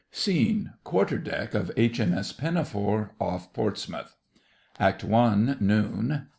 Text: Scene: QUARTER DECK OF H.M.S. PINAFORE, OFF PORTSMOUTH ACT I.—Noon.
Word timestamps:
Scene: 0.09 0.71
QUARTER 0.83 1.19
DECK 1.19 1.53
OF 1.53 1.71
H.M.S. 1.77 2.31
PINAFORE, 2.33 3.11
OFF 3.21 3.53
PORTSMOUTH 3.53 4.15
ACT 4.79 5.05
I.—Noon. 5.05 6.25